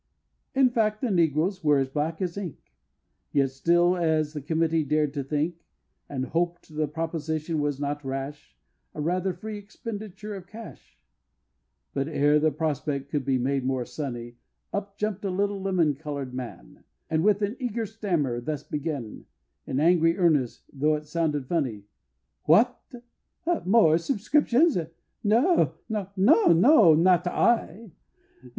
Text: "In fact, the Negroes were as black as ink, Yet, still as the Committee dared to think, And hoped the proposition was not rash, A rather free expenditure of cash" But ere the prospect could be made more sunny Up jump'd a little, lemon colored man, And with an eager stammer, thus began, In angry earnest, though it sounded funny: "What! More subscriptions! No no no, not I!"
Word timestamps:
"In 0.55 0.71
fact, 0.71 1.01
the 1.01 1.11
Negroes 1.11 1.63
were 1.63 1.77
as 1.77 1.87
black 1.87 2.23
as 2.23 2.35
ink, 2.35 2.73
Yet, 3.31 3.51
still 3.51 3.95
as 3.95 4.33
the 4.33 4.41
Committee 4.41 4.83
dared 4.83 5.13
to 5.13 5.23
think, 5.23 5.57
And 6.09 6.25
hoped 6.25 6.73
the 6.75 6.87
proposition 6.87 7.59
was 7.59 7.79
not 7.79 8.03
rash, 8.03 8.57
A 8.95 8.99
rather 8.99 9.31
free 9.31 9.59
expenditure 9.59 10.33
of 10.33 10.47
cash" 10.47 10.97
But 11.93 12.07
ere 12.07 12.39
the 12.39 12.49
prospect 12.49 13.11
could 13.11 13.23
be 13.23 13.37
made 13.37 13.63
more 13.63 13.85
sunny 13.85 14.37
Up 14.73 14.97
jump'd 14.97 15.23
a 15.23 15.29
little, 15.29 15.61
lemon 15.61 15.93
colored 15.93 16.33
man, 16.33 16.83
And 17.07 17.23
with 17.23 17.43
an 17.43 17.55
eager 17.59 17.85
stammer, 17.85 18.41
thus 18.41 18.63
began, 18.63 19.25
In 19.67 19.79
angry 19.79 20.17
earnest, 20.17 20.63
though 20.73 20.95
it 20.95 21.05
sounded 21.05 21.45
funny: 21.45 21.83
"What! 22.45 22.81
More 23.65 23.99
subscriptions! 23.99 24.77
No 25.23 25.75
no 25.87 26.09
no, 26.17 26.53
not 26.95 27.27
I!" 27.27 27.91